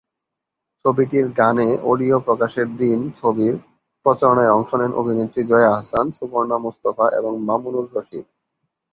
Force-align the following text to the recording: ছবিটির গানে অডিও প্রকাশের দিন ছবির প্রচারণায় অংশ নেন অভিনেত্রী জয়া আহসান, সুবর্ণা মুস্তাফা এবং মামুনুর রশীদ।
ছবিটির 0.85 1.25
গানে 1.37 1.67
অডিও 1.83 2.17
প্রকাশের 2.19 2.67
দিন 2.77 2.99
ছবির 3.19 3.53
প্রচারণায় 4.05 4.53
অংশ 4.57 4.69
নেন 4.75 4.91
অভিনেত্রী 4.93 5.41
জয়া 5.43 5.69
আহসান, 5.71 6.05
সুবর্ণা 6.11 6.57
মুস্তাফা 6.57 7.05
এবং 7.19 7.33
মামুনুর 7.47 7.87
রশীদ। 7.93 8.25